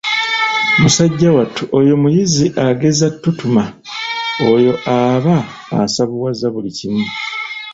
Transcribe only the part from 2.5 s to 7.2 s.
agezza ttutuma, oyo aba asavuwaza buli kimu.